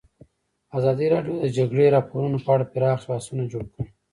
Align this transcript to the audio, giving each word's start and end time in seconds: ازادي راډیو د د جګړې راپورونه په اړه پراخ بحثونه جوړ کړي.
ازادي 0.77 1.05
راډیو 1.13 1.35
د 1.39 1.41
د 1.43 1.47
جګړې 1.57 1.93
راپورونه 1.95 2.37
په 2.45 2.49
اړه 2.55 2.65
پراخ 2.73 2.99
بحثونه 3.09 3.43
جوړ 3.51 3.63
کړي. 3.73 3.89